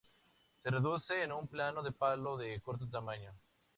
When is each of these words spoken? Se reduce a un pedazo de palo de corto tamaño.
Se 0.63 0.71
reduce 0.71 1.21
a 1.25 1.35
un 1.35 1.47
pedazo 1.47 1.83
de 1.83 1.91
palo 1.91 2.35
de 2.35 2.59
corto 2.59 2.89
tamaño. 2.89 3.35